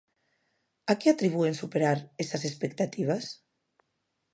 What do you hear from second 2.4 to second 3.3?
expectativas?